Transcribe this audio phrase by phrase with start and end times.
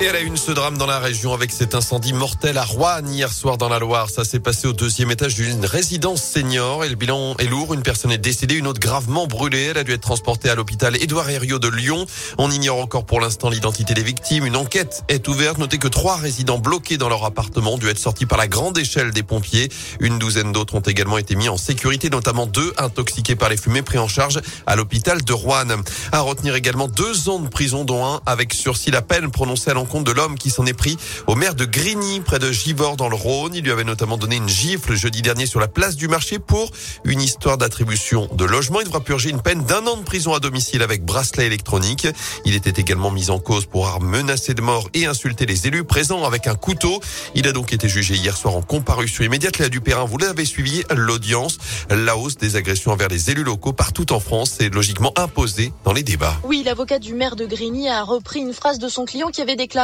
[0.00, 3.04] Et à la une, ce drame dans la région avec cet incendie mortel à Rouen
[3.04, 4.10] hier soir dans la Loire.
[4.10, 7.74] Ça s'est passé au deuxième étage d'une résidence senior et le bilan est lourd.
[7.74, 9.70] Une personne est décédée, une autre gravement brûlée.
[9.70, 12.06] Elle a dû être transportée à l'hôpital Édouard Herriot de Lyon.
[12.38, 14.46] On ignore encore pour l'instant l'identité des victimes.
[14.46, 15.58] Une enquête est ouverte.
[15.58, 18.78] Notez que trois résidents bloqués dans leur appartement ont dû être sortis par la grande
[18.78, 19.68] échelle des pompiers.
[19.98, 23.82] Une douzaine d'autres ont également été mis en sécurité, notamment deux intoxiqués par les fumées
[23.82, 25.82] pris en charge à l'hôpital de Rouen.
[26.12, 29.74] À retenir également deux ans de prison, dont un avec sursis la peine prononcée à
[29.74, 32.96] l'encontre compte de l'homme qui s'en est pris au maire de Grigny, près de Givors,
[32.96, 33.54] dans le Rhône.
[33.54, 36.70] Il lui avait notamment donné une gifle jeudi dernier sur la place du marché pour
[37.04, 38.80] une histoire d'attribution de logement.
[38.80, 42.06] Il devra purger une peine d'un an de prison à domicile avec bracelet électronique.
[42.44, 45.84] Il était également mis en cause pour avoir menacé de mort et insulté les élus
[45.84, 47.00] présents avec un couteau.
[47.34, 49.58] Il a donc été jugé hier soir en comparution immédiate.
[49.58, 51.58] Léa Dupérin, vous l'avez suivi, l'audience.
[51.88, 55.92] La hausse des agressions envers les élus locaux partout en France est logiquement imposée dans
[55.92, 56.36] les débats.
[56.44, 59.56] Oui, l'avocat du maire de Grigny a repris une phrase de son client qui avait
[59.56, 59.77] déclaré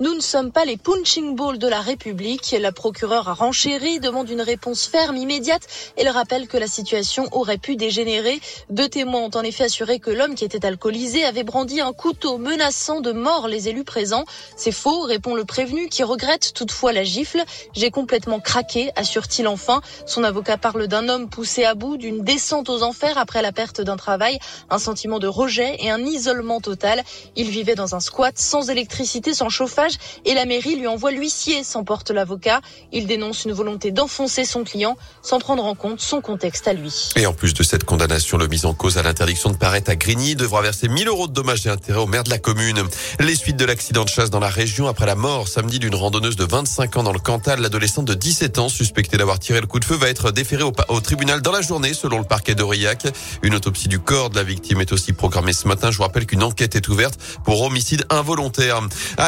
[0.00, 2.56] nous ne sommes pas les punching balls de la République.
[2.58, 5.66] La procureure a renchéri, demande une réponse ferme, immédiate
[5.98, 8.40] et le rappelle que la situation aurait pu dégénérer.
[8.70, 12.38] Deux témoins ont en effet assuré que l'homme qui était alcoolisé avait brandi un couteau
[12.38, 14.24] menaçant de mort les élus présents.
[14.56, 17.42] C'est faux, répond le prévenu qui regrette toutefois la gifle.
[17.74, 19.82] J'ai complètement craqué, assure-t-il enfin.
[20.06, 23.82] Son avocat parle d'un homme poussé à bout, d'une descente aux enfers après la perte
[23.82, 24.38] d'un travail,
[24.70, 27.02] un sentiment de rejet et un isolement total.
[27.36, 29.92] Il vivait dans un squat sans électricité, sans chauffage
[30.24, 32.60] et la mairie lui envoie l'huissier, s'emporte l'avocat.
[32.92, 37.10] Il dénonce une volonté d'enfoncer son client sans prendre en compte son contexte à lui.
[37.16, 39.96] Et en plus de cette condamnation, le mise en cause à l'interdiction de paraître à
[39.96, 42.82] Grigny devra verser 1000 euros de dommages et intérêts au maire de la commune.
[43.20, 46.36] Les suites de l'accident de chasse dans la région après la mort samedi d'une randonneuse
[46.36, 49.80] de 25 ans dans le Cantal, l'adolescente de 17 ans suspectée d'avoir tiré le coup
[49.80, 53.06] de feu va être déférée au, au tribunal dans la journée selon le parquet d'Aurillac.
[53.42, 55.90] Une autopsie du corps de la victime est aussi programmée ce matin.
[55.90, 58.80] Je vous rappelle qu'une enquête est ouverte pour homicide involontaire.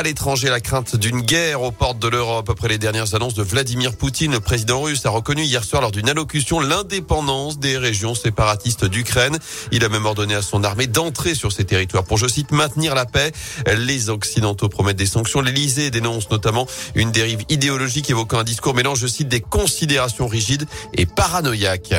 [0.02, 3.96] L'étranger, la crainte d'une guerre aux portes de l'Europe après les dernières annonces de Vladimir
[3.96, 4.32] Poutine.
[4.32, 9.38] Le président russe a reconnu hier soir lors d'une allocution l'indépendance des régions séparatistes d'Ukraine.
[9.72, 12.94] Il a même ordonné à son armée d'entrer sur ces territoires pour, je cite, maintenir
[12.94, 13.32] la paix.
[13.76, 15.40] Les Occidentaux promettent des sanctions.
[15.40, 20.66] L'Elysée dénonce notamment une dérive idéologique évoquant un discours mêlant, je cite, des considérations rigides
[20.94, 21.94] et paranoïaques.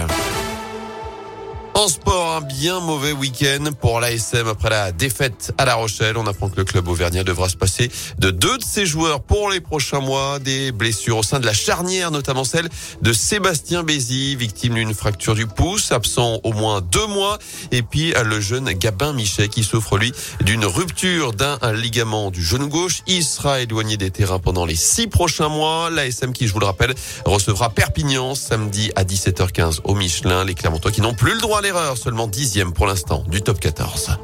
[1.78, 6.18] En sport, un bien mauvais week-end pour l'ASM après la défaite à La Rochelle.
[6.18, 9.52] On apprend que le club auvergnat devra se passer de deux de ses joueurs pour
[9.52, 10.40] les prochains mois.
[10.40, 12.68] Des blessures au sein de la charnière, notamment celle
[13.04, 17.38] de Sébastien Bézy, victime d'une fracture du pouce, absent au moins deux mois.
[17.72, 22.70] Et puis le jeune Gabin Michet qui souffre lui d'une rupture d'un ligament du genou
[22.70, 23.04] gauche.
[23.06, 25.92] Il sera éloigné des terrains pendant les six prochains mois.
[25.92, 26.96] L'ASM qui, je vous le rappelle,
[27.26, 30.44] recevra Perpignan samedi à 17h15 au Michelin.
[30.44, 34.18] Les Clermontois qui n'ont plus le droit à seulement dixième pour l'instant du top 14.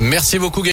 [0.00, 0.60] Merci beaucoup.